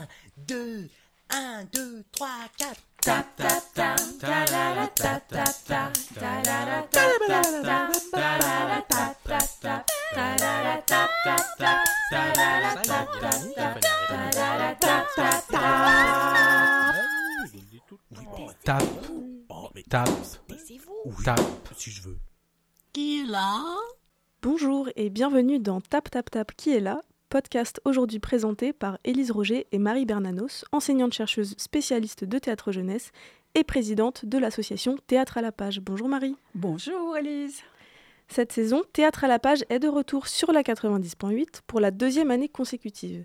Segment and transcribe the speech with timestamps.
[0.00, 0.06] 1,
[0.46, 0.88] 2,
[1.30, 2.80] 1, 2, 3, 4.
[3.02, 7.00] Ta ta ta ta la ta ta ta ta la la ta.
[18.64, 18.84] Tape.
[22.92, 23.76] Qui est là?
[24.42, 29.30] Bonjour et bienvenue dans Tap Tap Tap qui est là, podcast aujourd'hui présenté par Élise
[29.30, 33.12] Roger et Marie Bernanos, enseignante-chercheuse spécialiste de théâtre jeunesse
[33.54, 35.80] et présidente de l'association Théâtre à la page.
[35.80, 36.34] Bonjour Marie.
[36.56, 37.62] Bonjour Elise.
[38.26, 42.32] Cette saison, Théâtre à la page est de retour sur la 90.8 pour la deuxième
[42.32, 43.24] année consécutive.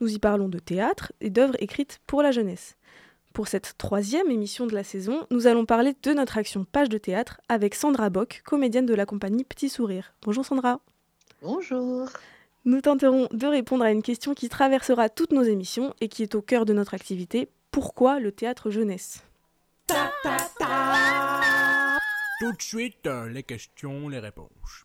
[0.00, 2.76] Nous y parlons de théâtre et d'œuvres écrites pour la jeunesse.
[3.32, 6.98] Pour cette troisième émission de la saison, nous allons parler de notre action Page de
[6.98, 10.14] théâtre avec Sandra Bock, comédienne de la compagnie Petit Sourire.
[10.22, 10.80] Bonjour Sandra.
[11.42, 12.08] Bonjour.
[12.66, 16.34] Nous tenterons de répondre à une question qui traversera toutes nos émissions et qui est
[16.34, 17.48] au cœur de notre activité.
[17.70, 19.24] Pourquoi le théâtre jeunesse?
[19.88, 19.94] Tout
[22.52, 24.84] de suite, euh, les questions, les réponses.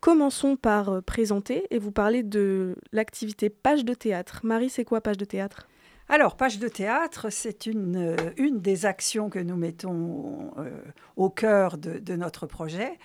[0.00, 4.40] Commençons par euh, présenter et vous parler de l'activité Page de théâtre.
[4.42, 5.66] Marie, c'est quoi Page de théâtre?
[6.08, 10.82] Alors, Page de théâtre, c'est une, euh, une des actions que nous mettons euh,
[11.16, 12.98] au cœur de, de notre projet.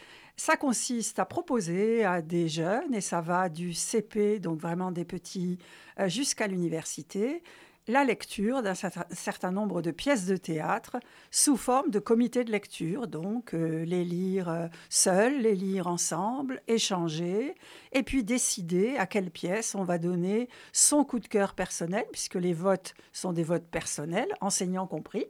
[0.44, 5.06] Ça consiste à proposer à des jeunes, et ça va du CP, donc vraiment des
[5.06, 5.59] petits,
[6.00, 7.44] euh, jusqu'à l'université,
[7.88, 10.98] la lecture d'un certain- nombre de pièces de théâtre
[11.30, 16.64] sous forme de comité de lecture, donc euh, les lire euh, seuls, les lire ensemble,
[16.67, 17.53] échanger,
[17.92, 22.33] et puis décider à quelle pièce on va donner son coup de cœur personnel, puisque
[22.33, 25.28] les votes sont des votes personnels, enseignants compris.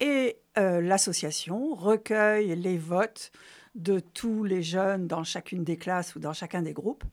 [0.00, 3.30] Et l'association recueille les votes
[3.74, 7.04] de tous les jeunes dans chacune des classes ou dans chacun des groupes.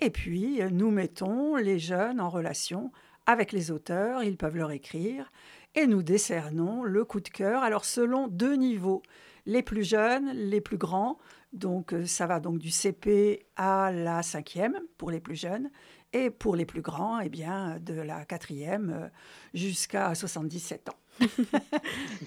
[0.00, 2.92] Et puis, nous mettons les jeunes en relation
[3.26, 5.30] avec les auteurs, ils peuvent leur écrire,
[5.74, 9.02] et nous décernons le coup de cœur, alors selon deux niveaux,
[9.46, 11.18] les plus jeunes, les plus grands,
[11.52, 15.70] donc euh, ça va donc du CP à la cinquième pour les plus jeunes,
[16.12, 19.08] et pour les plus grands, eh bien, de la quatrième euh,
[19.54, 20.98] jusqu'à 77 ans.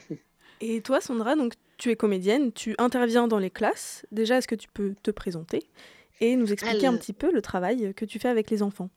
[0.62, 4.06] Et toi, Sandra, donc tu es comédienne, tu interviens dans les classes.
[4.14, 5.68] Déjà, est-ce que tu peux te présenter
[6.22, 8.90] et nous expliquer un petit peu le travail que tu fais avec les enfants?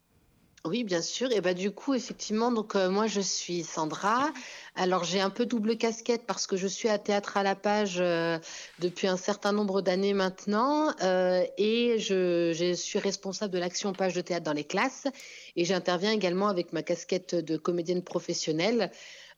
[0.64, 1.32] Oui, bien sûr.
[1.32, 4.32] Et bah du coup, effectivement, donc euh, moi je suis Sandra.
[4.76, 7.96] Alors j'ai un peu double casquette parce que je suis à Théâtre à la page
[7.98, 8.38] euh,
[8.78, 14.14] depuis un certain nombre d'années maintenant euh, et je, je suis responsable de l'action page
[14.14, 15.06] de théâtre dans les classes
[15.56, 18.90] et j'interviens également avec ma casquette de comédienne professionnelle.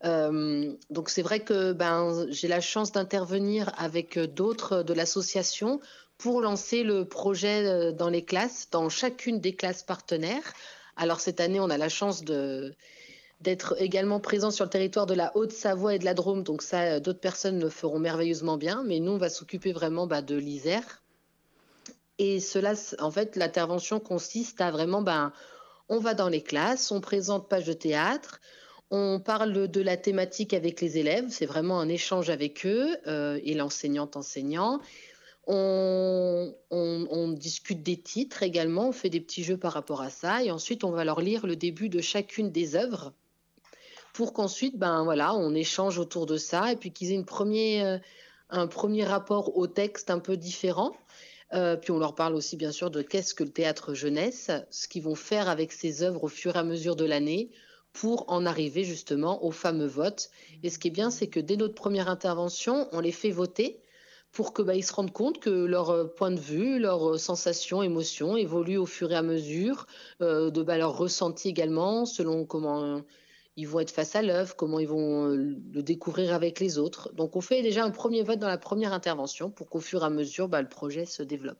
[0.04, 5.80] Euh, donc c'est vrai que ben j'ai la chance d'intervenir avec euh, d'autres de l'association
[6.18, 10.52] pour lancer le projet euh, dans les classes, dans chacune des classes partenaires.
[10.96, 15.34] Alors cette année, on a la chance d'être également présent sur le territoire de la
[15.36, 16.42] Haute-Savoie et de la Drôme.
[16.42, 20.08] Donc ça, euh, d'autres personnes le feront merveilleusement bien, mais nous, on va s'occuper vraiment
[20.08, 21.02] bah, de l'Isère.
[22.18, 25.32] Et cela, en fait, l'intervention consiste à vraiment, ben,
[25.88, 28.40] on va dans les classes, on présente page de théâtre,
[28.90, 33.38] on parle de la thématique avec les élèves, c'est vraiment un échange avec eux euh,
[33.44, 34.80] et l'enseignante enseignant.
[35.50, 36.54] On,
[37.32, 40.84] discute des titres également, on fait des petits jeux par rapport à ça, et ensuite
[40.84, 43.12] on va leur lire le début de chacune des œuvres
[44.12, 47.98] pour qu'ensuite, ben voilà, on échange autour de ça et puis qu'ils aient une euh,
[48.50, 50.96] un premier rapport au texte un peu différent.
[51.54, 54.88] Euh, puis on leur parle aussi bien sûr de qu'est-ce que le théâtre jeunesse, ce
[54.88, 57.50] qu'ils vont faire avec ces œuvres au fur et à mesure de l'année
[57.92, 60.30] pour en arriver justement au fameux vote.
[60.62, 63.80] Et ce qui est bien, c'est que dès notre première intervention, on les fait voter
[64.32, 67.82] pour que bah, se rendent compte que leur euh, point de vue, leurs euh, sensations,
[67.82, 69.86] émotions évoluent au fur et à mesure,
[70.20, 73.02] euh, de bah, leur ressenti également, selon comment
[73.56, 77.12] ils vont être face à l'œuvre, comment ils vont le découvrir avec les autres.
[77.14, 80.06] Donc on fait déjà un premier vote dans la première intervention pour qu'au fur et
[80.06, 81.58] à mesure, bah, le projet se développe.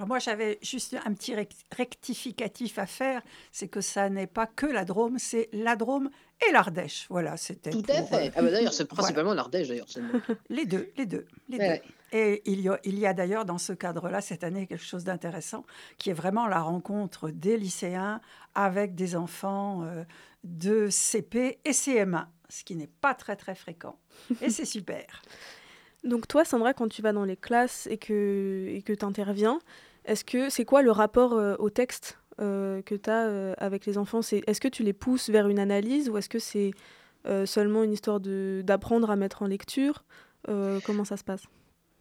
[0.00, 3.20] Alors moi, j'avais juste un petit rec- rectificatif à faire,
[3.52, 6.08] c'est que ça n'est pas que la Drôme, c'est la Drôme
[6.48, 7.04] et l'Ardèche.
[7.10, 8.28] Voilà, c'était Tout pour, à fait.
[8.28, 9.88] euh, Ah bah, d'ailleurs, c'est principalement l'Ardèche, d'ailleurs.
[10.48, 11.82] les deux, les deux, les Ouais,
[12.12, 12.18] deux.
[12.18, 15.04] Et il y a, il y a d'ailleurs dans ce cadre-là, cette année, quelque chose
[15.04, 15.66] d'intéressant,
[15.98, 18.22] qui est vraiment la rencontre des lycéens
[18.54, 20.04] avec des enfants euh,
[20.44, 23.98] de CP et CM1, ce qui n'est pas très très fréquent.
[24.40, 25.20] Et c'est super.
[26.04, 29.60] Donc toi, Sandra, quand tu vas dans les classes et que et que tu interviens,
[30.04, 33.98] est-ce que c'est quoi le rapport euh, au texte euh, que tu as avec les
[33.98, 34.20] enfants?
[34.20, 36.72] Est-ce que tu les pousses vers une analyse ou est-ce que c'est
[37.26, 40.04] euh, seulement une histoire d'apprendre à mettre en lecture?
[40.48, 41.42] Euh, Comment ça se passe?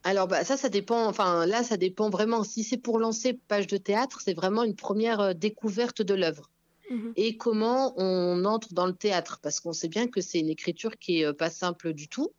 [0.03, 1.05] Alors bah, ça, ça dépend.
[1.07, 2.43] Enfin là, ça dépend vraiment.
[2.43, 6.49] Si c'est pour lancer page de théâtre, c'est vraiment une première euh, découverte de l'œuvre.
[6.89, 7.13] mhm.
[7.15, 10.97] et comment on entre dans le théâtre, parce qu'on sait bien que c'est une écriture
[10.97, 12.29] qui est pas simple du tout.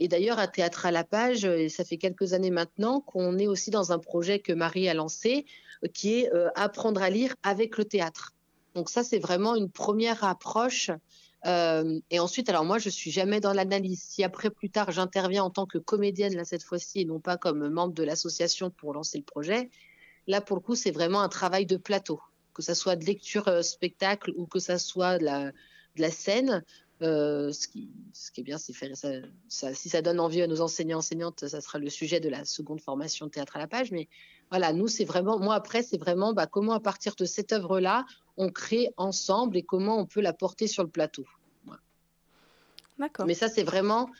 [0.00, 3.46] Et d'ailleurs, à Théâtre à la page, et ça fait quelques années maintenant qu'on est
[3.46, 5.44] aussi dans un projet que Marie a lancé,
[5.94, 8.32] qui est apprendre à lire avec le théâtre.
[8.74, 10.90] Donc ça, c'est vraiment une première approche
[11.46, 14.02] euh, et ensuite, alors moi, je suis jamais dans l'analyse.
[14.02, 17.36] Si après, plus tard, j'interviens en tant que comédienne, là, cette fois-ci, et non pas
[17.36, 19.70] comme membre de l'association pour lancer le projet,
[20.26, 22.20] là, pour le coup, c'est vraiment un travail de plateau.
[22.52, 25.52] Que ça soit de lecture euh, spectacle ou que ça soit de
[25.96, 26.64] la scène,
[27.02, 29.08] euh, ce, qui, ce qui est bien, c'est faire ça,
[29.48, 32.44] ça, Si ça donne envie à nos enseignants, enseignantes, ça sera le sujet de la
[32.44, 33.90] seconde formation théâtre à la page.
[33.90, 34.08] Mais
[34.50, 38.04] voilà, nous, c'est vraiment, moi, après, c'est vraiment bah, comment, à partir de cette œuvre-là,
[38.36, 41.24] on crée ensemble et comment on peut la porter sur le plateau.
[42.98, 43.24] D'accord.
[43.24, 44.10] Mais ça, c'est vraiment,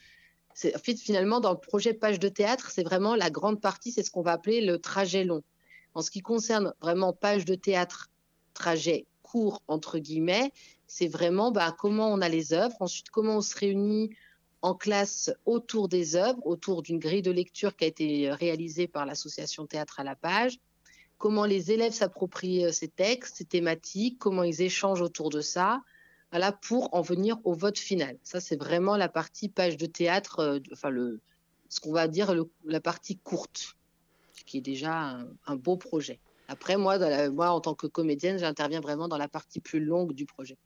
[0.65, 4.03] en fait, finalement, dans le projet Page de théâtre, c'est vraiment la grande partie, c'est
[4.03, 5.43] ce qu'on va appeler le trajet long.
[5.93, 8.09] En ce qui concerne vraiment Page de théâtre,
[8.55, 10.53] trajet court, entre guillemets,
[10.87, 14.11] c'est vraiment bah, comment on a les œuvres, ensuite comment on se réunit
[14.63, 19.07] en classe autour des œuvres, autour d'une grille de lecture qui a été réalisée par
[19.07, 20.59] l'association Théâtre à la page,
[21.19, 25.83] comment les élèves s'approprient euh, ces textes, ces thématiques, comment ils échangent autour de ça,
[26.31, 28.17] voilà, pour en venir au vote final.
[28.23, 31.21] Ça, c'est vraiment la partie page de théâtre, euh, enfin, le,
[31.69, 32.35] ce qu'on va dire
[32.65, 33.77] la partie courte,
[34.47, 36.19] qui est déjà un, beau projet.
[36.51, 36.99] Après, moi,
[37.31, 40.59] moi, en tant que comédienne, j'interviens vraiment dans la partie plus longue du projet.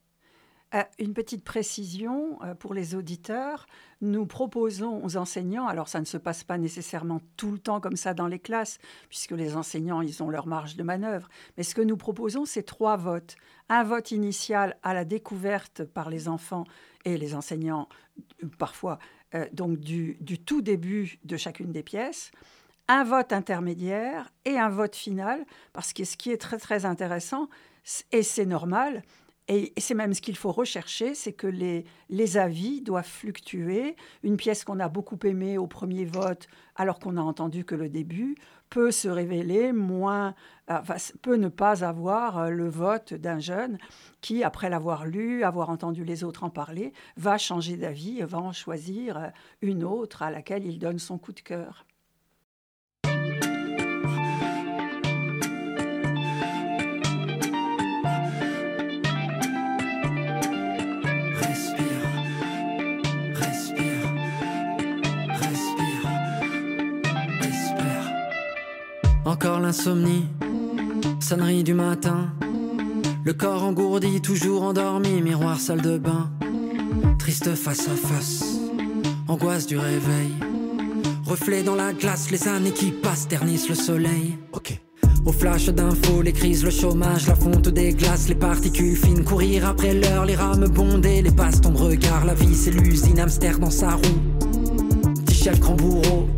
[0.75, 3.66] Euh, une petite précision euh, pour les auditeurs.
[4.00, 7.96] Nous proposons aux enseignants, alors ça ne se passe pas nécessairement tout le temps comme
[7.96, 8.78] ça dans les classes,
[9.10, 11.28] puisque les enseignants, ils ont leur marge de manœuvre,
[11.58, 13.36] mais ce que nous proposons, c'est trois votes.
[13.69, 16.64] Un vote initial à la découverte par les enfants
[17.04, 17.90] et les enseignants,
[18.42, 18.98] euh, parfois,
[19.52, 22.31] donc du, du tout début de chacune des pièces
[22.88, 27.48] un vote intermédiaire et un vote final, parce que ce qui est très très intéressant,
[28.12, 29.02] et c'est normal,
[29.46, 33.94] et c'est même ce qu'il faut rechercher, c'est que les, les avis doivent fluctuer.
[34.22, 36.46] Une pièce qu'on a beaucoup aimée au premier vote,
[36.76, 38.36] alors qu'on n'a entendu que le début,
[38.70, 40.34] peut se révéler moins,
[41.20, 43.78] peut ne pas avoir euh, le vote d'un jeune
[44.22, 48.38] qui, après l'avoir lu, avoir entendu les autres en parler, va changer d'avis et va
[48.38, 49.28] en choisir euh,
[49.60, 51.84] une autre à laquelle il donne son coup de cœur.
[69.24, 70.26] Encore l'insomnie,
[71.18, 72.28] sonnerie du matin.
[73.24, 76.30] Le corps engourdi, toujours endormi, miroir, salle de bain.
[77.18, 78.58] Triste face à face,
[79.26, 80.30] angoisse du réveil.
[81.24, 84.36] Reflet dans la glace, les années qui passent ternissent le soleil.
[84.52, 84.78] Ok.
[85.24, 89.66] Au flash d'infos, les crises, le chômage, la fonte des glaces, les particules fines, courir
[89.66, 93.94] après l'heure, les rames bondées, les bastons regard, la vie c'est l'usine, hamster dans sa
[93.94, 95.14] roue.
[95.24, 96.28] Petit chef grand bourreau,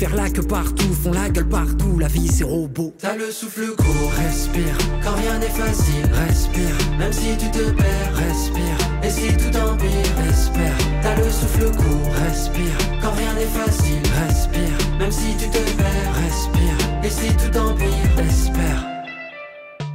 [0.00, 2.94] faire la queue partout, font la gueule partout, la vie c'est robot.
[2.98, 4.74] T'as le souffle court, respire,
[5.04, 10.14] quand rien n'est facile, respire, même si tu te perds, respire, et si tout empire,
[10.30, 10.78] espère.
[11.02, 16.14] T'as le souffle court, respire, quand rien n'est facile, respire, même si tu te perds,
[16.24, 18.86] respire, et si tout empire, espère.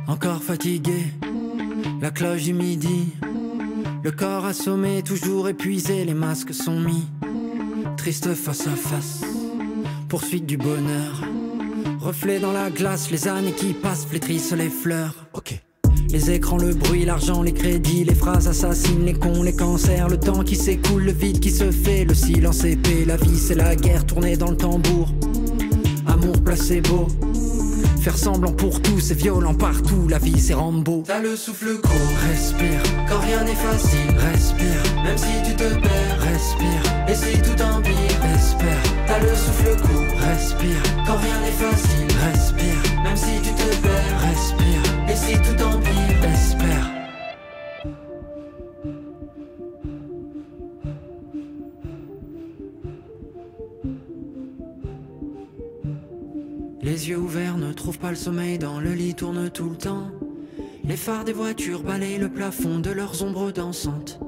[0.07, 1.01] Encore fatigué,
[1.99, 3.11] la cloche du midi,
[4.03, 7.07] le corps assommé, toujours épuisé, les masques sont mis,
[7.97, 9.44] triste face à face
[10.17, 11.23] poursuite du bonheur.
[11.99, 15.27] Reflet dans la glace, les années qui passent flétrissent les fleurs.
[15.33, 15.61] Ok.
[16.09, 20.17] Les écrans, le bruit, l'argent, les crédits, les phrases assassines, les cons, les cancers, le
[20.17, 23.75] temps qui s'écoule, le vide qui se fait, le silence épais, la vie c'est la
[23.75, 25.09] guerre tournée dans le tambour.
[26.07, 27.07] Amour placebo,
[28.05, 31.03] faire semblant pour tout, c'est violent partout, la vie c'est Rambo.
[31.07, 36.19] T'as le souffle court, respire, quand rien n'est facile, respire, même si tu te perds,
[36.21, 38.83] respire, et si tout empire, espère.
[39.07, 44.19] T'as le souffle court, respire, quand rien n'est facile, respire, même si tu te perds,
[44.29, 45.94] respire, et si tout empire,
[57.07, 60.07] Yeux ouverts ne trouvent pas le sommeil, dans le lit tournent tout le temps.
[60.83, 64.19] Les phares des voitures balayent le plafond de leurs ombres dansantes.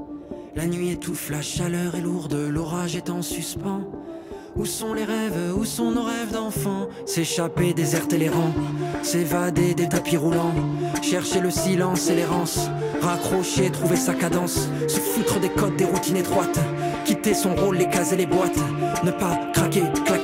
[0.55, 3.81] La nuit étouffe, la chaleur est lourde, l'orage est en suspens.
[4.55, 6.87] Où sont les rêves, où sont nos rêves d'enfants?
[7.07, 8.53] S'échapper, déserter les rangs,
[9.01, 10.53] s'évader des tapis roulants,
[11.01, 12.69] chercher le silence et l'errance,
[13.01, 16.59] raccrocher, trouver sa cadence, se foutre des codes, des routines étroites,
[17.05, 18.59] quitter son rôle, les cases et les boîtes,
[19.03, 19.35] ne pas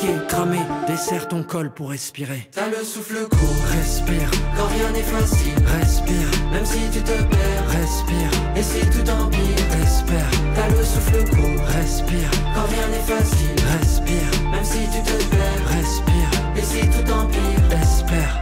[0.03, 2.47] fatigué, cramé, desserre ton col pour respirer.
[2.51, 3.39] T'as le souffle court,
[3.71, 5.53] Respire, quand rien n'est facile.
[5.79, 11.29] respire, Même si tu te perds, respire, et si tout empire, espère, t'as le souffle
[11.29, 11.65] court.
[11.67, 17.11] respire, Quand rien n'est facile, respire, même si tu te perds, respire, et si tout
[17.11, 18.41] empire, espère.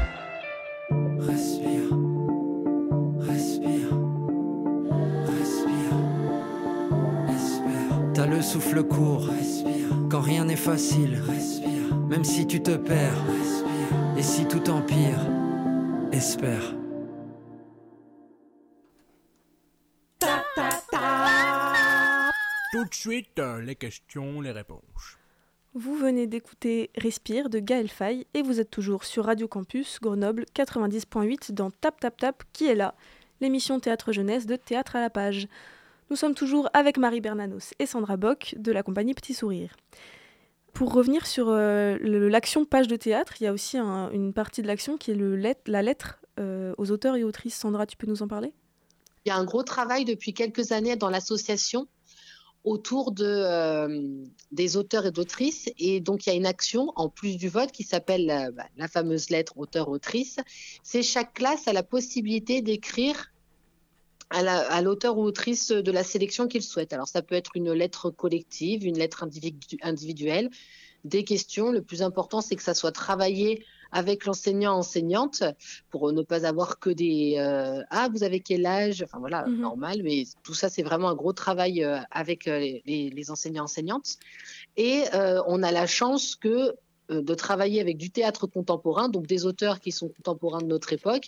[1.20, 1.89] respire,
[3.20, 3.89] respire,
[5.27, 5.94] respire,
[7.30, 9.61] espère, T'as le souffle court, respire,
[10.12, 14.18] quand rien n'est facile, respire, même si tu te perds, respire.
[14.18, 15.20] et si tout empire,
[16.12, 16.75] espère.
[22.74, 25.18] Tout de suite, euh, les questions, les réponses.
[25.74, 30.46] Vous venez d'écouter Respire de Gaël Faye et vous êtes toujours sur Radio Campus Grenoble
[30.53, 32.96] 90.8 dans Tap Tap Tap qui est là,
[33.39, 35.48] l'émission théâtre jeunesse de Théâtre à la page.
[36.12, 39.77] Nous sommes toujours avec Marie Bernanos et Sandra Bock de la compagnie Petit Sourire.
[40.74, 44.62] Pour revenir sur euh, l'action page de théâtre, il y a aussi un- une partie
[44.62, 47.56] de l'action qui est la lettre euh, aux auteurs et autrices.
[47.56, 48.51] Sandra, tu peux nous en parler?
[49.24, 51.88] Il y a un gros travail depuis quelques années dans l'association
[52.65, 55.70] autour euh, des auteurs et d'autrices.
[55.77, 58.65] Et donc, il y a une action, en plus du vote, qui s'appelle la, bah,
[58.75, 60.41] la fameuse lettre auteur-autrice.
[60.84, 63.31] C'est chaque classe a la possibilité d'écrire
[64.32, 66.94] à la- à l'auteur ou autrice de la sélection qu'il souhaite.
[66.94, 70.50] Alors, ça peut être une lettre collective, une lettre individu- individuelle,
[71.04, 71.72] des questions.
[71.72, 75.44] Le plus important, c'est que ça soit travaillé avec l'enseignant-enseignante
[75.90, 79.04] pour ne pas avoir que des euh, ah vous avez quel âge?
[79.04, 79.60] Enfin voilà Mhm.
[79.60, 83.32] normal mais tout ça c'est vraiment un gros travail euh, avec euh, les, les- les
[83.32, 84.16] enseignants enseignantes
[84.78, 85.04] et
[85.48, 86.74] on a la chance que
[87.10, 91.26] de travailler avec du théâtre contemporain donc des auteurs qui sont contemporains de notre époque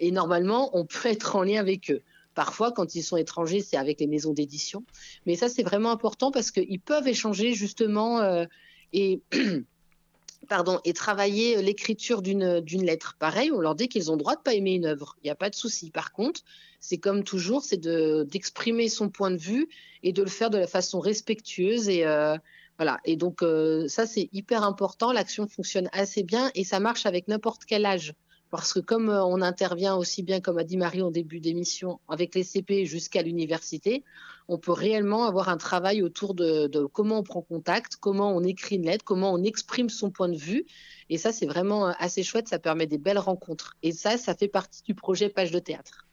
[0.00, 2.00] et normalement on peut être en lien avec eux
[2.36, 4.84] Parfois, quand ils sont étrangers, c'est avec les maisons d'édition.
[5.24, 8.44] Mais ça, c'est vraiment important parce qu'ils peuvent échanger justement euh,
[8.92, 9.22] et
[10.48, 13.16] pardon, et travailler l'écriture d'une lettre.
[13.18, 15.16] Pareil, on leur dit qu'ils ont droit de pas aimer une œuvre.
[15.22, 15.90] Il n'y a pas de souci.
[15.90, 16.42] Par contre,
[16.78, 19.66] c'est comme toujours, c'est de d'exprimer son point de vue
[20.02, 22.36] et de le faire de la façon respectueuse et euh,
[22.76, 23.00] voilà.
[23.06, 25.10] Et donc euh, ça, c'est hyper important.
[25.10, 28.14] L'action fonctionne assez bien et ça marche avec n'importe quel âge.
[28.50, 32.00] Parce que comme euh, on intervient aussi bien, comme a dit Marie en début d'émission,
[32.08, 34.04] avec les CP jusqu'à l'université,
[34.48, 38.76] on peut réellement avoir un travail autour de, comment on prend contact, comment on écrit
[38.76, 40.64] une lettre, comment on exprime son point de vue.
[41.10, 43.76] Et ça, c'est vraiment euh, assez chouette, ça permet des belles rencontres.
[43.82, 46.06] Et ça, ça fait partie du projet Page de théâtre.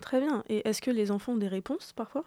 [0.00, 0.42] Très bien.
[0.48, 2.24] Et est-ce que les enfants ont des réponses parfois?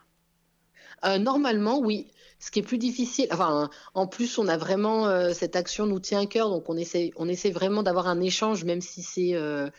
[1.06, 2.08] Euh, normalement, oui.
[2.40, 6.00] Ce qui est plus difficile, enfin, en plus, on a vraiment euh, cette action nous
[6.02, 9.34] tient à cœur, donc on essaie, on essaie vraiment d'avoir un échange, même si c'est
[9.36, 9.70] euh,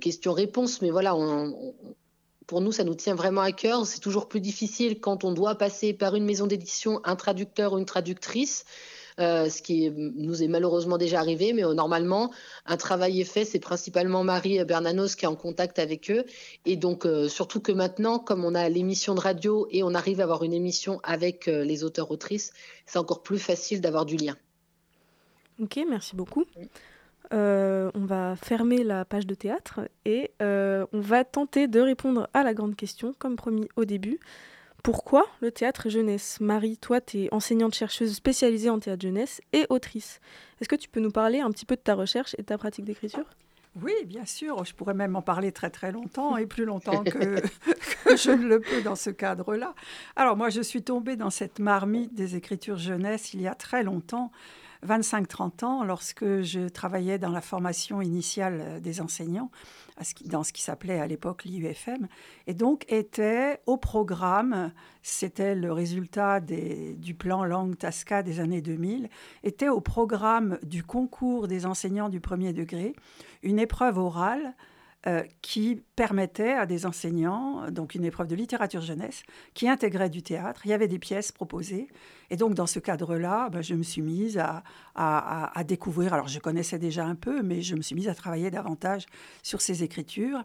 [0.00, 0.82] question-réponse.
[0.82, 1.74] Mais voilà, on-
[2.46, 3.86] pour nous, ça nous tient vraiment à cœur.
[3.86, 7.78] C'est toujours plus difficile quand on doit passer par une maison d'édition, un traducteur ou
[7.78, 8.64] une traductrice.
[9.20, 12.32] Euh, ce qui nous est malheureusement déjà arrivé, mais euh, normalement,
[12.66, 13.44] un travail est fait.
[13.44, 16.24] C'est principalement Marie Bernanos qui est en contact avec eux.
[16.64, 20.20] Et donc, euh, surtout que maintenant, comme on a l'émission de radio et on arrive
[20.20, 22.52] à avoir une émission avec euh, les auteurs-autrices,
[22.86, 24.36] c'est encore plus facile d'avoir du lien.
[25.60, 26.44] Ok, merci beaucoup.
[27.32, 32.28] Euh, on va fermer la page de théâtre et euh, on va tenter de répondre
[32.34, 34.20] à la grande question, comme promis au début.
[34.84, 36.42] Pourquoi le théâtre jeunesse?
[36.42, 40.20] Marie, toi, tu es enseignante-chercheuse spécialisée en théâtre jeunesse et autrice.
[40.60, 42.58] Est-ce que tu peux nous parler un petit peu de ta recherche et de ta
[42.58, 43.24] pratique d'écriture?
[43.80, 44.62] Oui, bien sûr.
[44.66, 48.46] Je pourrais même en parler très très longtemps et plus longtemps que, que je ne
[48.46, 49.74] le peux dans ce cadre-là.
[50.16, 53.84] Alors moi, je suis tombée dans cette marmite des écritures jeunesse il y a très
[53.84, 54.32] longtemps,
[54.86, 59.50] 25-30 ans, lorsque je travaillais dans la formation initiale euh, des enseignants,
[60.26, 62.08] dans ce qui s'appelait à l'époque l'IUFM.
[62.46, 64.72] Et donc était au programme,
[65.02, 69.08] c'était le résultat du plan langue TASCA des années 2000,
[69.44, 72.94] était au programme du concours des enseignants du premier degré
[73.42, 74.54] une épreuve orale
[75.06, 80.22] euh, qui permettait à des enseignants, donc une épreuve de littérature jeunesse, qui intégrait du
[80.22, 80.62] théâtre.
[80.64, 81.88] Il y avait des pièces proposées.
[82.30, 84.40] Et donc, dans ce cadre-là, ben, je me suis mise
[84.94, 86.14] à, découvrir.
[86.14, 89.04] Alors, je connaissais déjà un peu, mais je me suis mise à travailler davantage
[89.42, 90.42] sur ces écritures.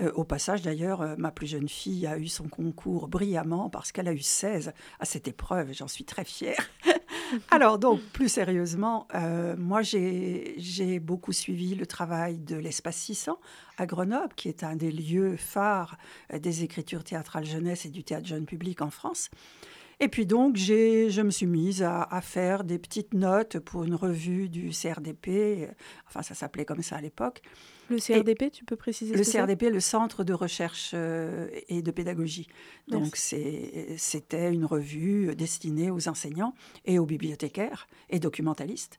[0.00, 3.92] Euh, au passage, d'ailleurs, euh, ma plus jeune fille a eu son concours brillamment parce
[3.92, 6.70] qu'elle a eu 16 à cette épreuve j'en suis très fière.
[7.50, 13.38] Alors, donc, plus sérieusement, euh, moi, j'ai beaucoup suivi le travail de l'Espace 600
[13.78, 15.96] à Grenoble, qui est un des lieux phares
[16.32, 19.30] euh, des écritures théâtrales jeunesse et du théâtre jeune public en France.
[20.00, 23.94] Et puis donc, je me suis mise à, à faire des petites notes pour une
[23.94, 25.66] revue du CRDP, euh,
[26.08, 27.42] enfin ça s'appelait comme ça à l'époque,
[27.90, 31.82] Le CRDP, tu peux préciser Le ce que CRDP, le Centre de recherche euh, et
[31.82, 32.48] de pédagogie.
[32.88, 36.54] Donc c'était une revue destinée aux enseignants
[36.84, 38.96] et aux bibliothécaires et documentalistes.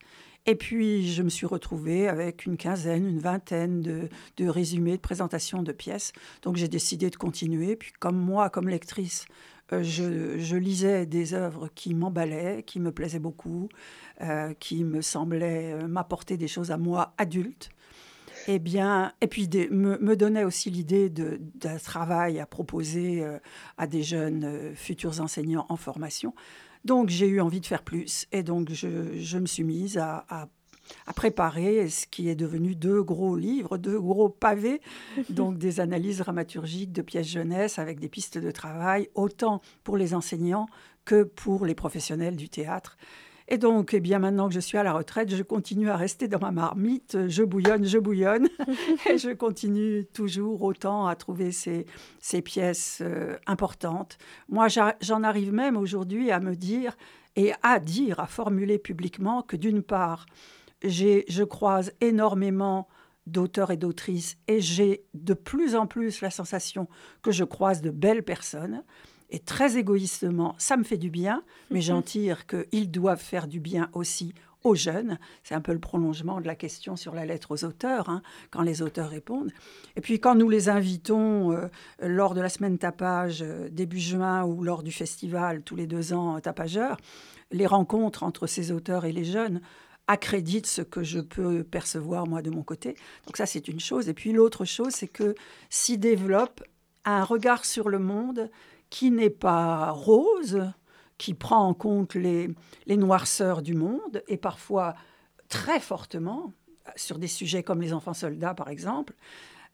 [0.47, 5.01] Et puis, je me suis retrouvée avec une quinzaine, une vingtaine de, de résumés, de
[5.01, 6.13] présentations de pièces.
[6.41, 7.75] Donc, j'ai décidé de continuer.
[7.75, 9.25] Puis, comme moi, comme lectrice,
[9.71, 13.69] euh, je, lisais des œuvres qui m'emballaient, qui me plaisaient beaucoup,
[14.21, 17.69] euh, qui me semblaient m'apporter des choses à moi adulte.
[18.47, 23.23] Et, eh bien, et puis me, me donnait aussi l'idée d'un travail à proposer
[23.77, 26.33] à des jeunes futurs enseignants en formation.
[26.85, 30.25] Donc j'ai eu envie de faire plus et donc je, je me suis mise à,
[30.29, 30.47] à
[31.07, 34.81] à préparer ce qui est devenu deux gros livres, deux gros pavés,
[35.29, 40.13] donc des analyses dramaturgiques de pièces jeunesse avec des pistes de travail, autant pour les
[40.13, 40.67] enseignants
[41.05, 42.97] que pour les professionnels du théâtre.
[43.47, 46.27] Et donc, eh bien, maintenant que je suis à la retraite, je continue à rester
[46.27, 47.27] dans ma marmite.
[47.27, 48.47] Je bouillonne, je bouillonne.
[49.09, 51.85] et je continue toujours autant à trouver ces,
[52.19, 54.17] ces pièces euh, importantes.
[54.49, 56.95] Moi, j'en arrive même aujourd'hui à me dire
[57.35, 60.25] et à dire, à formuler publiquement que d'une part,
[60.83, 62.87] je croise énormément
[63.27, 66.87] d'auteurs et d'autrices et j'ai de plus en plus la sensation
[67.21, 68.83] que je croise de belles personnes.
[69.31, 71.83] Et très égoïstement, ça me fait du bien, mais mhm.
[71.83, 74.33] j'en tire qu'ils doivent faire du bien aussi
[74.63, 75.17] aux jeunes.
[75.43, 78.21] C'est un peu le prolongement de la question sur la lettre aux auteurs, hein,
[78.51, 79.51] quand les auteurs répondent.
[79.95, 81.67] Et puis quand nous les invitons euh,
[82.01, 86.13] lors de la semaine tapage euh, début juin ou lors du festival tous les deux
[86.13, 86.97] ans tapageur,
[87.51, 89.61] les rencontres entre ces auteurs et les jeunes
[90.07, 92.95] accrédite ce que je peux percevoir moi de mon côté.
[93.25, 94.09] Donc ça, c'est une chose.
[94.09, 95.35] Et puis l'autre chose, c'est que
[95.69, 96.63] s'y développe
[97.05, 98.49] un regard sur le monde
[98.91, 100.71] qui n'est pas rose,
[101.17, 102.53] qui prend en compte les,
[102.87, 104.93] noirceurs du monde et parfois
[105.49, 106.53] très fortement
[106.95, 109.13] sur des sujets comme les enfants soldats, par exemple.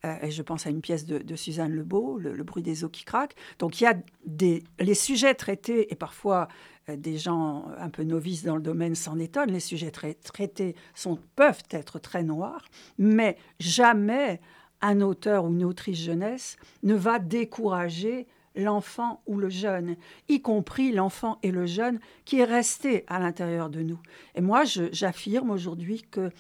[0.06, 2.90] Euh, et je pense à une pièce de, Suzanne Lebeau, le, le, bruit des eaux
[2.90, 3.36] qui craquent.
[3.58, 6.48] Donc il y a des, les sujets traités et parfois
[6.90, 11.18] euh, des gens un peu novices dans le domaine s'en étonnent, les sujets traités sont,
[11.36, 12.66] peuvent être très noirs,
[13.00, 14.40] mais jamais
[14.82, 19.96] un auteur ou une autrice jeunesse ne va décourager l'enfant ou le jeune,
[20.28, 24.00] y compris l'enfant et le jeune qui est resté à l'intérieur de nous.
[24.36, 26.32] Et moi, j'affirme aujourd'hui que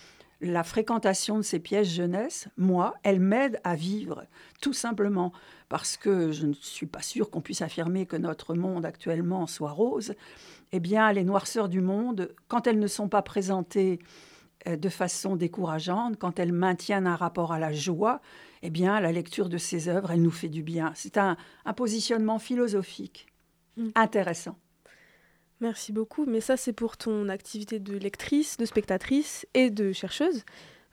[0.41, 4.25] la fréquentation de ces pièces jeunesse, moi, elle m'aide à vivre,
[4.61, 5.31] tout simplement
[5.69, 9.71] parce que je ne suis pas sûre qu'on puisse affirmer que notre monde actuellement soit
[9.71, 10.13] rose.
[10.71, 13.99] Eh bien, les noirceurs du monde, quand elles ne sont pas présentées
[14.67, 18.21] euh, de façon décourageante, quand elles maintiennent un rapport à la joie,
[18.61, 20.91] eh bien, la lecture de ces œuvres, elle nous fait du bien.
[20.95, 21.37] C'est un,
[21.75, 23.27] positionnement philosophique
[23.77, 23.89] mm.
[23.95, 24.57] intéressant.
[25.59, 26.25] Merci beaucoup.
[26.25, 30.43] Mais ça, c'est pour ton activité de lectrice, de spectatrice et de chercheuse.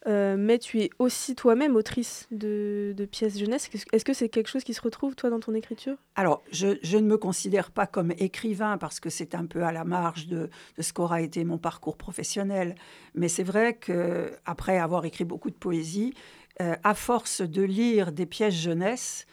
[0.07, 3.70] Euh, mais tu es aussi toi-même autrice de, pièces jeunesse.
[3.92, 5.96] Est-ce que c'est quelque chose qui se retrouve, toi, dans ton écriture?
[6.14, 9.85] Alors, je, ne me considère pas comme écrivain parce que c'est un peu à la
[9.85, 12.74] marge de, ce qu'aura été mon parcours professionnel.
[13.14, 16.12] Mais c'est vrai qu'après avoir écrit beaucoup de poésie,
[16.60, 19.26] euh, à force de lire des pièces jeunesse,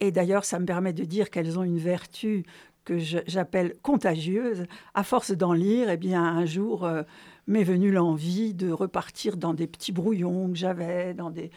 [0.00, 2.44] et d'ailleurs, ça me permet de dire qu'elles ont une vertu
[2.84, 7.02] que j'appelle contagieuse, à force d'en lire, eh bien, un jour euh,
[7.46, 11.50] m'est venue l'envie de repartir dans des petits brouillons que j'avais, dans des,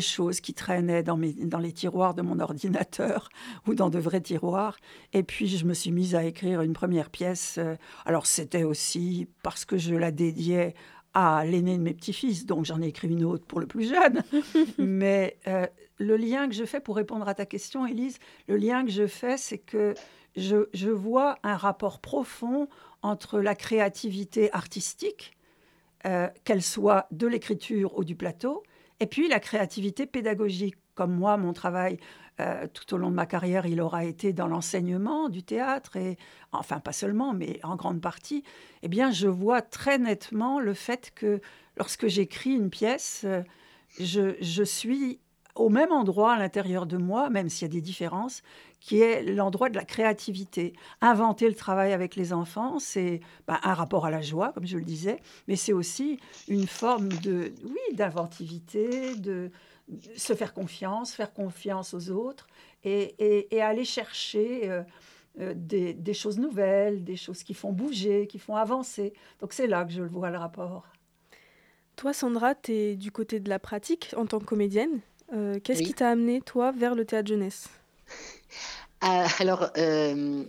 [0.00, 3.28] choses qui traînaient dans, dans les tiroirs de mon ordinateur
[3.66, 4.76] ou dans de vrais tiroirs.
[5.12, 7.56] Et puis, je me suis mise à écrire une première pièce.
[7.58, 10.74] Euh, alors, c'était aussi parce que je la dédiais
[11.14, 14.22] à l'aîné de mes petits-fils, donc j'en ai écrit une autre pour le plus jeune.
[14.78, 15.66] Mais euh,
[15.98, 19.06] le lien que je fais, pour répondre à ta question, Élise, le lien que je
[19.06, 19.94] fais, c'est que
[20.36, 22.68] je, vois un rapport profond
[23.02, 25.36] entre la créativité artistique,
[26.06, 28.62] euh, qu'elle soit de l'écriture ou du plateau,
[29.00, 30.76] et puis la créativité pédagogique.
[30.94, 31.98] Comme moi, mon travail
[32.40, 36.16] euh, tout au long de ma carrière, il aura été dans l'enseignement du théâtre, et
[36.52, 38.42] enfin pas seulement, mais en grande partie.
[38.82, 41.40] Eh bien, je vois très nettement le fait que
[41.76, 43.42] lorsque j'écris une pièce, euh,
[43.98, 45.20] je suis
[45.54, 48.42] au même endroit à l'intérieur de moi, même s'il y a des différences,
[48.80, 50.72] qui est l'endroit de la créativité.
[51.00, 54.78] Inventer le travail avec les enfants, c'est bah, un rapport à la joie, comme je
[54.78, 56.18] le disais, mais c'est aussi
[56.48, 59.50] une forme de, oui, d'inventivité, de,
[60.16, 62.46] se faire confiance, faire confiance aux autres
[62.84, 64.82] et, aller chercher euh,
[65.40, 69.12] euh, des, des, choses nouvelles, des choses qui font bouger, qui font avancer.
[69.40, 70.86] Donc c'est là que je le vois le rapport.
[71.96, 75.00] Toi, Sandra, tu es du côté de la pratique en tant que comédienne.
[75.32, 77.68] Euh, qu'est-ce qui t'a amené, toi, vers le théâtre jeunesse?
[79.00, 80.44] Alors, euh,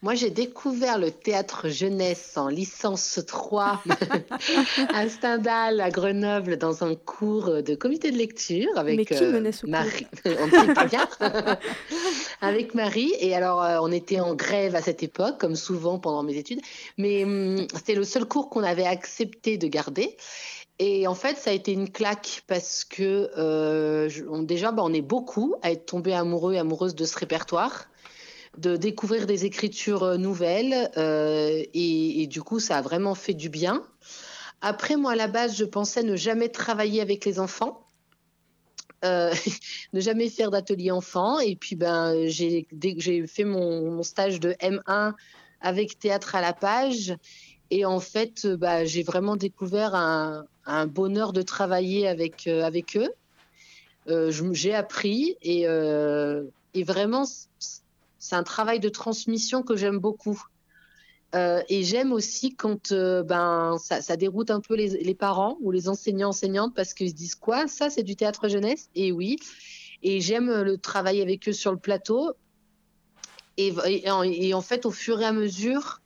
[0.00, 3.82] Moi, j'ai découvert le théâtre jeunesse en licence 3
[4.94, 9.50] à Stendhal, à Grenoble, dans un cours de comité de lecture avec Mais qui menait
[9.50, 10.06] ce euh, Marie.
[10.24, 11.08] on ne sait pas bien.
[12.40, 13.12] avec Marie.
[13.18, 16.60] Et alors, euh, on était en grève à cette époque, comme souvent pendant mes études.
[16.96, 20.16] Mais hum, c'était le seul cours qu'on avait accepté de garder.
[20.78, 24.92] Et en fait, ça a été une claque parce que euh, on- déjà, bah, on
[24.92, 27.87] est beaucoup à être tombés amoureux et amoureuses de ce répertoire
[28.58, 33.48] de découvrir des écritures euh, nouvelles euh, et, du coup ça a vraiment fait du
[33.48, 33.82] bien.
[34.60, 37.86] Après moi à la base je pensais ne jamais travailler avec les enfants,
[39.04, 39.32] euh,
[39.92, 42.66] ne jamais faire d'atelier enfant et puis ben j'ai
[42.96, 45.14] j'ai fait mon, stage de M1
[45.60, 47.16] avec théâtre à la page
[47.70, 50.46] et en fait bah, j'ai vraiment découvert un,
[50.86, 53.10] bonheur de travailler avec avec eux.
[54.52, 57.24] J'ai appris et, et vraiment
[58.18, 60.42] c'est un travail de transmission que j'aime beaucoup.
[61.34, 65.88] Euh, et j'aime aussi quand euh, ben, ça, déroute un peu les, parents ou les
[65.88, 68.88] enseignants enseignantes parce qu'ils se disent quoi ça c'est du théâtre jeunesse?
[68.94, 69.36] Et oui.
[70.02, 72.32] Et j'aime le travail avec eux sur le plateau.
[73.58, 73.74] Et,
[74.54, 76.00] en- fait au fur et à mesure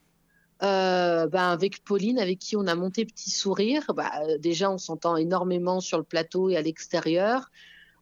[0.63, 5.17] euh, ben, avec Pauline avec qui on a monté Petit Sourire bah, déjà on s'entend
[5.17, 7.51] énormément sur le plateau et à l'extérieur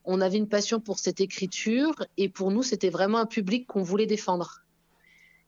[0.04, 3.82] on avait une passion pour cette écriture et pour nous c'était vraiment un public qu'on
[3.82, 4.62] voulait défendre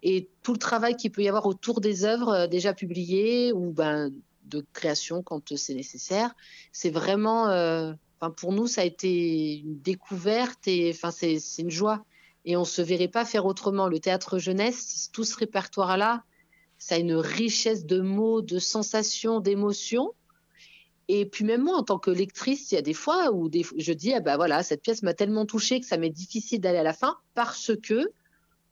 [0.03, 3.73] et tout le travail qu'il peut y avoir autour des œuvres euh, déjà publiées ou
[3.73, 4.12] ben,
[4.45, 6.35] de création quand c'est nécessaire.
[6.73, 7.93] C'est vraiment, euh,
[8.37, 12.05] pour nous, ça a été une découverte et c'est une joie.
[12.45, 13.87] Et on se verrait pas faire autrement.
[13.87, 16.25] Le théâtre jeunesse, tout ce répertoire-là,
[16.79, 20.12] ça a une richesse de mots, de sensations, d'émotions.
[21.09, 23.93] Et puis même moi, en tant que lectrice, il y a des fois où je
[23.93, 26.83] dis, ah bah voilà, cette pièce m'a tellement touchée que ça m'est difficile d'aller à
[26.83, 28.12] la fin parce que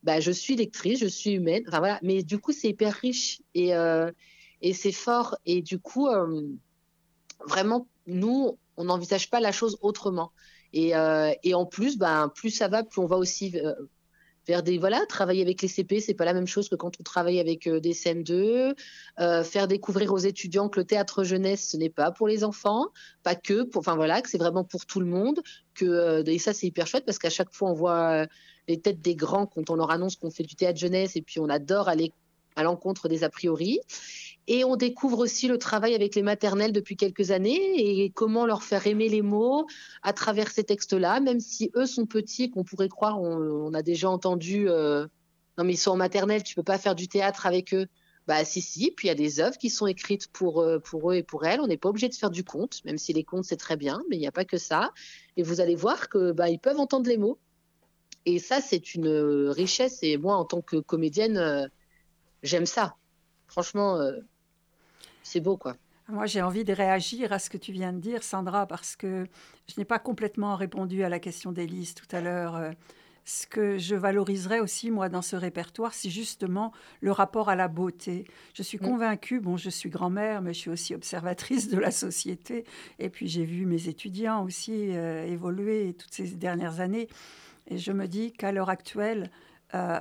[0.03, 1.65] bah, je suis lectrice, je suis humaine.
[1.69, 4.11] Enfin voilà, mais du coup, c'est hyper riche et, euh,
[4.63, 5.37] et c'est fort.
[5.45, 6.43] Et du coup, euh,
[7.47, 10.33] vraiment, nous, on n'envisage pas la chose autrement.
[10.73, 13.57] Et, euh, et en plus, ben, plus ça va, plus on va aussi
[14.79, 17.67] voilà, travailler avec les CP, c'est pas la même chose que quand on travaille avec
[17.67, 18.75] euh, des CM2.
[19.19, 22.89] Euh, faire découvrir aux étudiants que le théâtre jeunesse, ce n'est pas pour les enfants,
[23.23, 25.41] pas que, enfin voilà, que c'est vraiment pour tout le monde.
[25.75, 28.27] Que euh, et ça, c'est hyper chouette parce qu'à chaque fois, on voit
[28.69, 31.41] les têtes des grands quand on leur annonce qu'on fait du théâtre jeunesse et puis
[31.41, 32.13] on adore aller
[32.57, 33.81] à l'encontre des a priori.
[34.53, 38.65] Et on découvre aussi le travail avec les maternelles depuis quelques années et comment leur
[38.65, 39.69] faire aimer les mots
[40.03, 43.83] à travers ces textes-là, même si eux sont petits, et qu'on pourrait croire, on, a
[43.83, 45.07] déjà entendu, euh,
[45.57, 47.87] non mais ils sont en maternelle, tu peux pas faire du théâtre avec eux.
[48.27, 51.13] Bah si si, puis il y a des œuvres qui sont écrites pour euh, pour
[51.13, 51.61] eux et pour elles.
[51.61, 54.03] On n'est pas obligé de faire du conte, même si les contes c'est très bien,
[54.11, 54.91] mais il n'y a pas que ça.
[55.37, 57.39] Et vous allez voir que bah ils peuvent entendre les mots.
[58.27, 60.01] Et ça c'est une euh, richesse.
[60.03, 61.71] Et moi en tant que comédienne,
[62.43, 62.97] j'aime ça.
[63.47, 63.99] Franchement,
[65.23, 65.77] c'est beau quoi.
[66.09, 69.27] Moi, j'ai envie de réagir à ce que tu viens de dire, Sandra, parce que
[69.69, 72.57] je n'ai pas complètement répondu à la question d'Élise tout à l'heure.
[72.57, 72.73] Euh,
[73.27, 77.69] Ce que je valoriserais aussi, moi, dans ce répertoire, c'est justement le rapport à la
[77.69, 78.25] beauté.
[78.55, 78.87] Je suis Mm.
[78.87, 82.65] convaincue, bon, je suis grand-mère, mais je suis aussi observatrice de la société.
[82.99, 87.09] Et puis, j'ai vu mes étudiants aussi euh, évoluer toutes ces dernières années.
[87.69, 89.31] Et je me dis qu'à l'heure actuelle,
[89.75, 90.01] euh,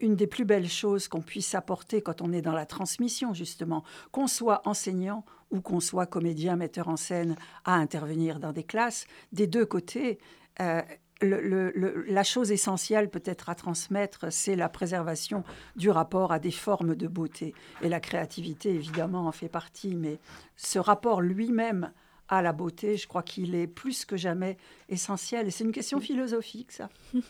[0.00, 3.84] une- des plus belles choses qu'on puisse apporter quand on est dans la transmission, justement,
[4.12, 9.06] qu'on soit enseignant ou qu'on soit comédien, metteur en scène, à intervenir dans des classes,
[9.32, 10.18] des deux côtés,
[10.60, 10.80] euh,
[11.22, 15.44] la chose essentielle peut-être à transmettre, c'est la préservation
[15.76, 17.52] du rapport à des formes de beauté.
[17.82, 20.18] Et la créativité, évidemment, en fait partie, mais
[20.56, 21.92] ce rapport lui-même
[22.28, 24.56] à la beauté, je crois qu'il est plus que jamais
[24.88, 25.48] essentiel.
[25.48, 26.88] Et c'est une question philosophique, ça.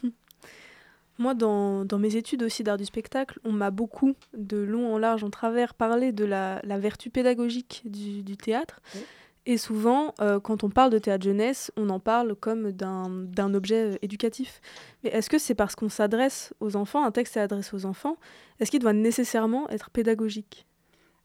[1.20, 4.96] Moi, dans, dans mes études aussi d'art du spectacle, on m'a beaucoup, de long en
[4.96, 8.80] large, en travers, parlé de la, la vertu pédagogique du, du théâtre.
[8.94, 9.02] Oui.
[9.44, 13.92] Et souvent, euh, quand on parle de théâtre jeunesse, on en parle comme d'un objet
[13.92, 14.62] euh, éducatif.
[15.04, 18.16] Mais est-ce que c'est parce qu'on s'adresse aux enfants, un texte est adressé aux enfants,
[18.58, 20.66] est-ce qu'il doit nécessairement être pédagogique?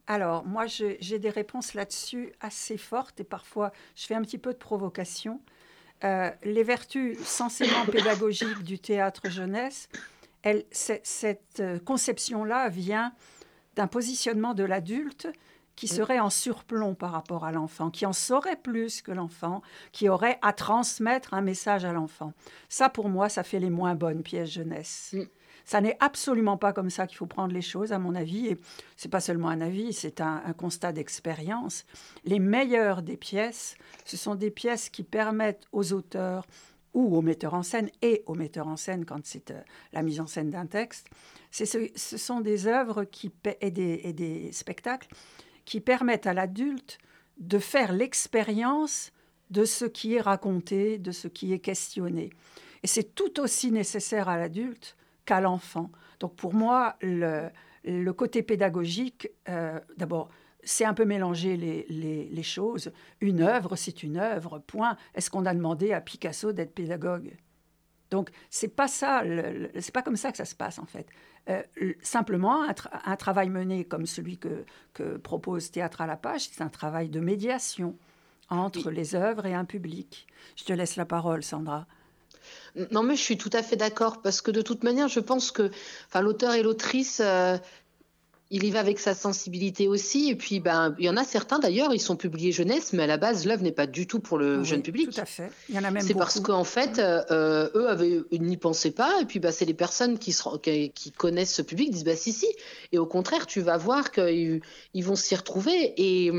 [0.07, 4.51] Alors, moi, j'ai des réponses là-dessus assez fortes et parfois, je fais un petit peu
[4.51, 5.39] de provocation.
[6.03, 9.87] Euh, les vertus censément pédagogiques du théâtre jeunesse,
[10.43, 13.13] elle, cette euh, conception-là vient
[13.75, 15.27] d'un positionnement de l'adulte
[15.75, 20.07] qui serait en surplomb par rapport à l'enfant, qui en saurait plus que l'enfant, qui
[20.07, 22.33] aurait à transmettre un message à l'enfant.
[22.69, 25.15] Ça, pour moi, ça fait les moins bonnes pièces jeunesse.
[25.65, 28.47] Ça n'est absolument pas comme ça qu'il faut prendre les choses, à mon avis.
[28.47, 28.57] Et
[28.95, 31.85] c'est pas seulement un avis, c'est un, constat d'expérience.
[32.23, 33.75] Les meilleures des pièces,
[34.05, 36.45] ce sont des pièces qui permettent aux auteurs
[36.93, 40.21] ou au metteur en scène et au metteur en scène quand c'est euh, la mise
[40.21, 41.07] en scène d'un texte.
[41.51, 45.09] Ce, ce, sont des œuvres qui, et des spectacles
[45.65, 46.99] qui permettent à l'adulte
[47.37, 49.11] de faire l'expérience
[49.49, 52.31] de ce qui est raconté, de ce qui est questionné.
[52.83, 55.91] Et c'est tout aussi nécessaire à l'adulte qu'à l'enfant.
[56.19, 57.49] Donc pour moi, le,
[57.83, 60.29] le côté pédagogique, euh, d'abord,
[60.63, 61.85] c'est un peu mélanger les,
[62.31, 62.91] les, choses.
[63.21, 64.97] Une œuvre, c'est une œuvre, point.
[65.13, 67.37] Est-ce qu'on a demandé à Picasso d'être pédagogue?
[68.09, 69.23] Donc, c'est pas ça,
[69.79, 71.07] c'est pas comme ça que ça se passe en fait.
[71.49, 71.61] Euh,
[72.01, 76.69] simplement, un, travail mené comme celui que, que propose Théâtre à la page, c'est un
[76.69, 77.95] travail de médiation
[78.49, 80.27] entre les œuvres et un public.
[80.55, 81.87] Je te laisse la parole, Sandra.
[82.91, 85.51] Non, mais je suis tout à fait d'accord parce que de toute manière, je pense
[85.51, 85.71] que,
[86.07, 87.57] enfin, l'auteur et l'autrice, euh,
[88.51, 90.29] il y va avec sa sensibilité aussi.
[90.29, 93.07] Et puis, ben, il y en a certains d'ailleurs, ils sont publiés jeunesse, mais à
[93.07, 95.11] la base, l'œuvre n'est pas du tout pour le jeune public.
[95.11, 95.51] Tout à fait.
[95.69, 99.21] Il y en a même C'est parce qu'en fait, euh, eux avaient, n'y pensaient pas.
[99.21, 100.35] Et puis, bah, c'est les personnes qui,
[100.93, 102.47] qui, connaissent ce public disent, bah, si, si.
[102.91, 104.61] Et au contraire, tu vas voir qu'ils
[104.93, 105.93] ils vont s'y retrouver.
[105.97, 106.31] Et.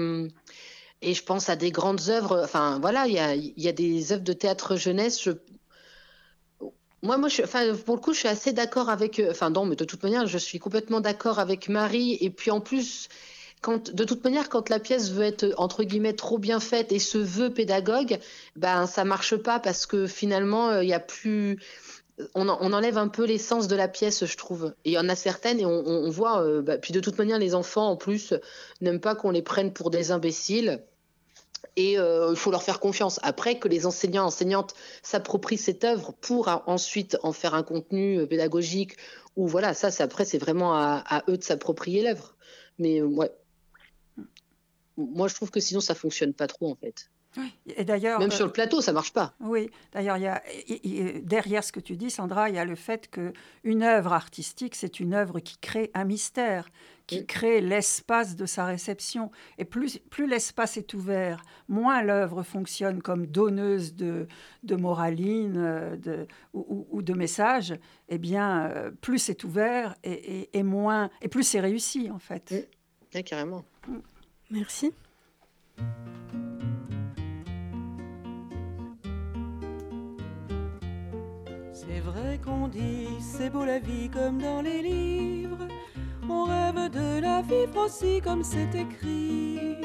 [1.02, 2.40] Et je pense à des grandes œuvres.
[2.42, 5.22] Enfin, voilà, il y a, y a, des œuvres de théâtre jeunesse.
[5.22, 5.32] Je,
[7.02, 9.18] moi, moi je, enfin, pour le coup, je suis assez d'accord avec.
[9.20, 12.16] Euh, enfin, non, mais de toute manière, je suis complètement d'accord avec Marie.
[12.20, 13.08] Et puis en plus,
[13.60, 16.98] quand, de toute manière, quand la pièce veut être entre guillemets trop bien faite et
[16.98, 18.18] se veut pédagogue,
[18.56, 21.58] ben ça marche pas parce que finalement, euh, il y a plus.
[22.34, 24.74] On, enlève un peu l'essence de la pièce, je trouve.
[24.86, 26.42] Et il y en a certaines, et on, on voit.
[26.42, 28.32] Euh, bah, puis de toute manière, les enfants, en plus,
[28.80, 30.80] n'aiment pas qu'on les prenne pour des imbéciles
[31.76, 33.20] et euh, il faut leur faire confiance.
[33.22, 38.26] Après, que les enseignants, enseignantes s'approprient cette œuvre pour ensuite en faire un contenu euh,
[38.26, 38.96] pédagogique,
[39.36, 42.36] ou voilà, ça, après, c'est vraiment à, eux de s'approprier l'œuvre.
[42.78, 43.30] Mais euh, ouais.
[44.96, 47.10] Moi, je trouve que sinon, ça fonctionne pas trop, en fait.
[47.36, 47.52] Oui.
[47.76, 49.34] Et d'ailleurs, même sur le plateau, ça marche pas.
[49.40, 49.70] Oui.
[49.92, 50.16] D'ailleurs,
[50.68, 53.32] il derrière ce que tu dis, Sandra, il y a le fait que
[53.64, 56.68] une œuvre artistique, c'est une œuvre qui crée un mystère
[57.06, 59.30] qui crée l'espace de sa réception.
[59.58, 64.26] Et plus, plus l'espace est ouvert, moins l'œuvre fonctionne comme donneuse de,
[64.64, 67.74] de moraline euh, de, ou, de messages,
[68.08, 72.68] eh bien, euh, plus c'est ouvert et, et, moins, et plus c'est réussi, en fait.
[73.14, 73.64] Oui, carrément.
[74.50, 74.92] Merci.
[81.78, 85.68] C'est vrai qu'on dit c'est beau la vie comme dans les livres
[86.28, 89.76] on rêve de la vivre aussi comme c'est écrit.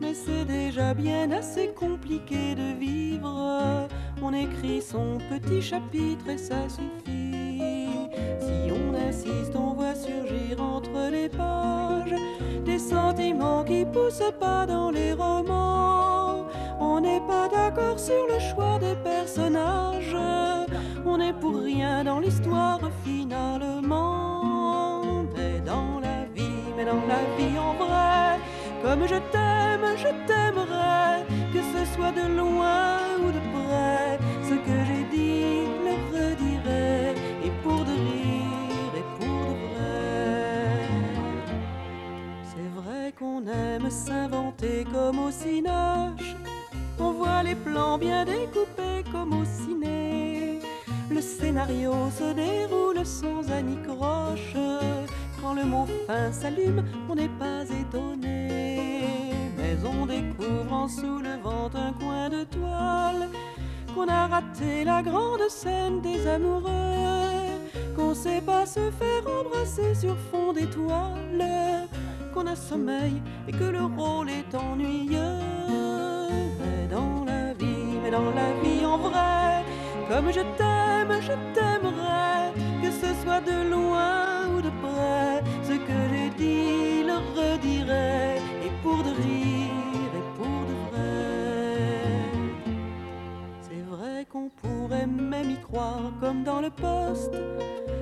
[0.00, 3.88] Mais c'est déjà bien assez compliqué de vivre.
[4.22, 8.08] On écrit son petit chapitre et ça suffit.
[8.40, 12.14] Si on insiste, on voit surgir entre les pages
[12.64, 16.46] des sentiments qui poussent pas dans les romans.
[16.80, 20.16] On n'est pas d'accord sur le choix des personnages.
[21.14, 24.34] On n'est pour rien dans l'histoire finalement
[26.84, 28.38] dans la vie en vrai.
[28.82, 34.18] Comme je t'aime, je t'aimerai, que ce soit de loin ou de près.
[34.42, 37.14] Ce que j'ai dit, le redirai,
[37.46, 40.88] et pour de rire et pour de vrai.
[42.50, 46.36] C'est vrai qu'on aime s'inventer comme au cinoche.
[46.98, 50.13] On voit les plans bien découpés comme au ciné.
[51.14, 54.56] Le scénario se déroule sans anicroche
[55.40, 59.30] quand le mot fin s'allume, on n'est pas étonné.
[59.56, 63.28] Mais on découvre en soulevant un coin de toile
[63.94, 67.60] qu'on a raté la grande scène des amoureux,
[67.94, 71.86] qu'on sait pas se faire embrasser sur fond d'étoiles,
[72.34, 75.38] qu'on a sommeil et que le rôle est ennuyeux.
[76.58, 79.43] Mais dans la vie, mais dans la vie en vrai,
[80.08, 84.14] comme je t'aime, je t'aimerai, que ce soit de loin
[85.62, 91.84] ce que j'ai dit, le redirai, et pour de rire et pour de vrai.
[93.60, 97.36] C'est vrai qu'on pourrait même y croire comme dans le poste,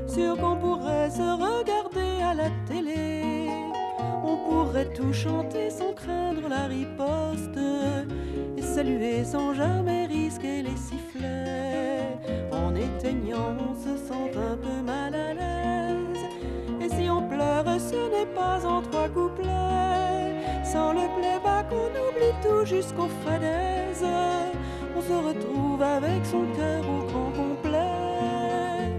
[0.07, 3.49] sûr qu'on pourrait se regarder à la télé.
[4.25, 7.59] On pourrait tout chanter sans craindre la riposte
[8.57, 10.07] et saluer sans jamais
[10.41, 12.19] les sifflets.
[12.53, 15.63] En éteignant, on se sent un peu mal à l'aise
[17.79, 20.65] ce n'est pas en trois couplets.
[20.65, 24.07] Sans le playback, on oublie tout jusqu'aux fadaises.
[24.97, 27.79] On se retrouve avec son cœur au grand complet.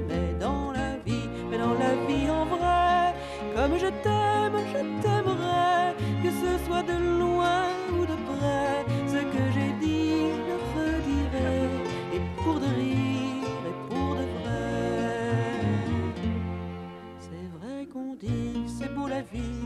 [0.08, 3.14] Mais dans la vie, mais dans la vie en vrai,
[3.56, 5.94] comme je t'aime, je t'aimerai,
[6.24, 7.33] que ce soit de loin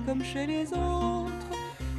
[0.08, 1.52] comme chez les autres.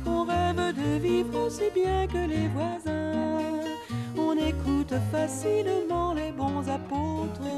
[0.07, 3.68] On rêve de vivre aussi bien que les voisins.
[4.16, 7.51] On écoute facilement les bons apôtres.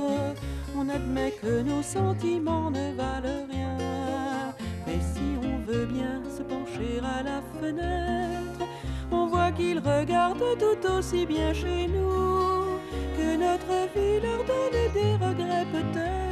[0.77, 3.77] On admet que nos sentiments ne valent rien.
[4.87, 8.63] Mais si on veut bien se pencher à la fenêtre,
[9.13, 12.81] on voit qu'ils regardent tout aussi bien chez nous
[13.17, 16.30] que notre vie leur donne des regrets peut-être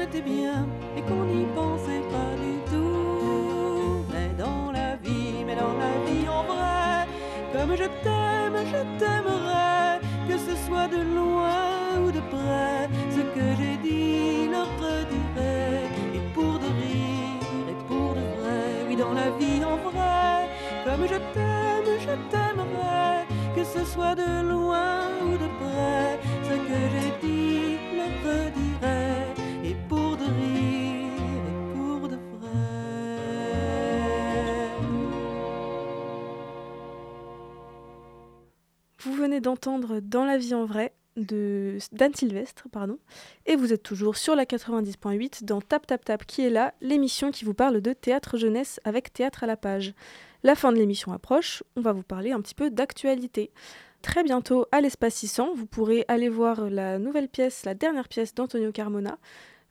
[0.00, 4.04] était bien et qu'on n'y pensait pas du tout.
[4.12, 7.06] Mais dans la vie, mais dans la vie en vrai,
[7.52, 13.46] comme je t'aime, je t'aimerai, que ce soit de loin ou de près, ce que
[13.58, 15.84] j'ai dit leur redirai,
[16.14, 20.48] et pour de rire et pour de vrai, oui dans la vie en vrai,
[20.84, 24.59] comme je t'aime, je t'aimerai, que ce soit de loin
[39.54, 42.98] Dans la vie en vrai de d'Anne Sylvestre, pardon,
[43.46, 47.30] et vous êtes toujours sur la 90.8 dans Tap Tap Tap qui est là, l'émission
[47.30, 49.92] qui vous parle de théâtre jeunesse avec théâtre à la page.
[50.42, 53.50] La fin de l'émission approche, on va vous parler un petit peu d'actualité.
[54.02, 58.34] Très bientôt à l'espace 600, vous pourrez aller voir la nouvelle pièce, la dernière pièce
[58.34, 59.18] d'Antonio Carmona,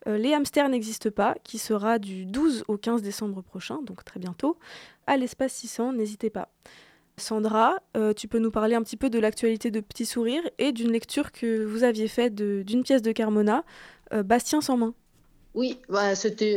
[0.07, 4.19] euh, Les hamsters n'existent pas, qui sera du 12 au 15 décembre prochain, donc très
[4.19, 4.57] bientôt,
[5.07, 6.49] à l'espace 600, n'hésitez pas.
[7.19, 10.71] Sandra, euh, tu peux nous parler un petit peu de l'actualité de Petit Sourire et
[10.71, 13.63] d'une lecture que vous aviez faite d'une pièce de Carmona,
[14.13, 14.93] euh, Bastien sans main.
[15.55, 16.13] Oui, bah,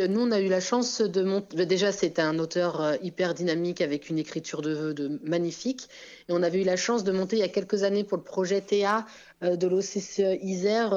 [0.09, 1.67] nous, on a eu la chance de monter.
[1.67, 5.89] Déjà, c'était un auteur euh, hyper dynamique avec une écriture de, de magnifique.
[6.29, 8.25] Et on avait eu la chance de monter il y a quelques années pour le
[8.25, 9.07] projet TA
[9.41, 10.91] de l'OCCE Isère,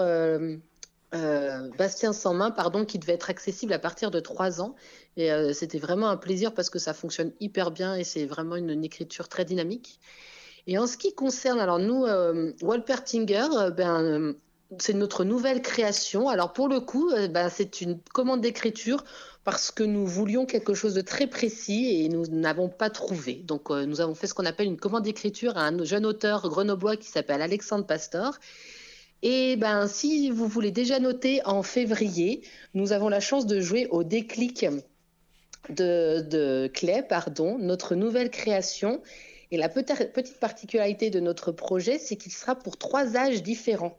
[1.77, 4.75] Bastien sans main, pardon, qui devait être accessible à partir de 3 ans.
[5.17, 8.55] Et euh, c'était vraiment un plaisir parce que ça fonctionne hyper bien et c'est vraiment
[8.55, 9.99] une, écriture très dynamique.
[10.67, 14.33] Et en ce qui concerne, alors nous, euh, Walpertinger, euh, ben, euh,
[14.79, 16.27] c'est notre nouvelle création.
[16.27, 19.03] Alors pour le coup, ben, c'est une commande d'écriture
[19.43, 23.35] parce que nous voulions quelque chose de très précis et nous n'avons pas trouvé.
[23.35, 26.97] Donc nous avons fait ce qu'on appelle une commande d'écriture à un jeune auteur grenoblois
[26.97, 28.39] qui s'appelle Alexandre Pastor.
[29.21, 32.41] Et ben si vous voulez déjà noter en février,
[32.73, 34.65] nous avons la chance de jouer au déclic
[35.69, 39.01] de, de Clay, pardon, notre nouvelle création.
[39.51, 43.97] Et la petite particularité de notre projet, c'est qu'il sera pour trois âges différents.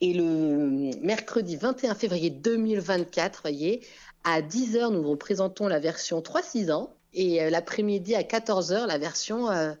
[0.00, 3.80] Et le mercredi 21 février 2024, voyez,
[4.24, 6.94] à 10h, nous vous présentons la version 3-6 ans.
[7.14, 9.72] Et euh, l'après-midi à 14h, la version euh,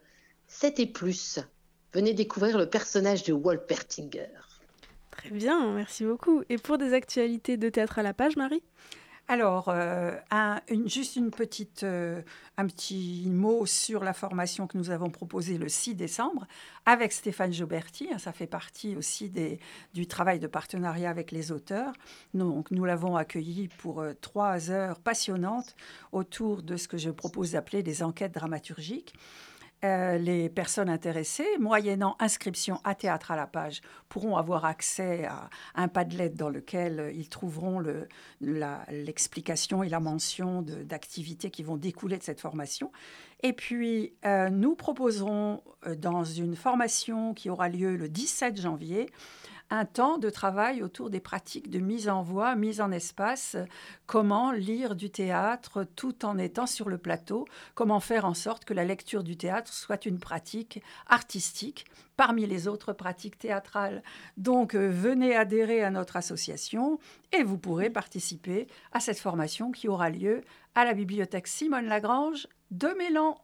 [0.48, 1.38] 7 et plus.
[1.92, 4.28] Venez découvrir le personnage de Wolpertinger.
[5.10, 6.42] Très bien, merci beaucoup.
[6.48, 8.62] Et pour des actualités de théâtre à la page, Marie?
[9.28, 12.20] Alors, euh, un- juste une petite, euh,
[12.58, 16.46] un petit mot sur la formation que nous avons proposée le 6 décembre
[16.84, 18.08] avec Stéphane Joberti.
[18.18, 19.58] Ça fait partie aussi des,
[19.94, 21.94] du travail de partenariat avec les auteurs.
[22.34, 25.76] Donc, nous l'avons accueilli pour euh, trois heures passionnantes
[26.10, 29.14] autour de ce que je propose d'appeler des enquêtes dramaturgiques.
[29.84, 35.50] Euh, les personnes intéressées, moyennant inscription à Théâtre à la page, pourront avoir accès à
[35.74, 37.82] un padlet dans lequel euh, ils trouveront
[38.40, 42.92] l'explication et la mention d'activités qui vont découler de cette formation.
[43.42, 45.64] Et puis, euh, nous proposerons
[45.96, 49.10] dans une formation qui aura lieu le 17 janvier
[49.72, 53.56] un temps de travail autour des pratiques de mise en voix, mise en espace,
[54.06, 58.74] comment lire du théâtre tout en étant sur le plateau, comment faire en sorte que
[58.74, 61.86] la lecture du théâtre soit une pratique artistique
[62.18, 64.02] parmi les autres pratiques théâtrales?
[64.36, 66.98] Donc, euh, venez adhérer à notre association
[67.32, 70.42] et vous pourrez participer à cette formation qui aura lieu
[70.74, 73.38] à la bibliothèque Simone Lagrange de Mélan.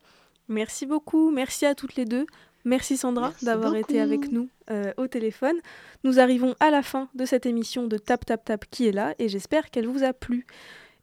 [0.48, 2.26] Merci beaucoup, merci à toutes les deux.
[2.68, 5.56] Merci Sandra d'avoir été avec nous euh, au téléphone.
[6.04, 9.14] Nous arrivons à la fin de cette émission de Tap Tap Tap qui est là
[9.18, 10.46] et j'espère qu'elle vous a plu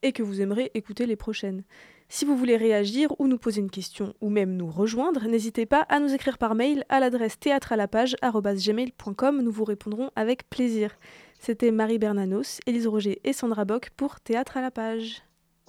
[0.03, 1.63] et que vous aimerez écouter les prochaines.
[2.07, 5.81] Si vous voulez réagir ou nous poser une question ou même nous rejoindre, n'hésitez pas
[5.89, 9.41] à nous écrire par mail à l'adresse théâtre à la théâtrealapage.com.
[9.41, 10.95] Nous vous répondrons avec plaisir.
[11.39, 15.23] C'était Marie Bernanos, Élise Roger et Sandra Bock pour Théâtre à la page.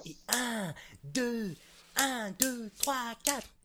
[0.05, 0.73] Et 1,
[1.15, 1.55] 2,
[1.97, 3.56] 1, 2, 3, 4.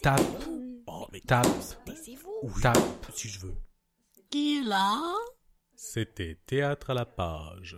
[0.00, 0.20] Tape.
[0.86, 1.46] Oh, mais tape.
[1.84, 2.60] Taisez-vous.
[2.62, 2.78] Tape.
[3.12, 3.56] Si je veux.
[4.30, 5.14] Qui là
[5.74, 7.76] C'était Théâtre à la page.